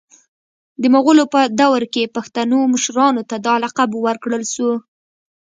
د 0.81 0.83
مغولو 0.93 1.23
په 1.33 1.41
دور 1.59 1.81
کي 1.93 2.03
پښتنو 2.15 2.59
مشرانو 2.73 3.21
ته 3.29 3.35
دا 3.47 3.53
لقب 3.63 3.89
ورکړل 3.95 4.43
سو 4.55 4.69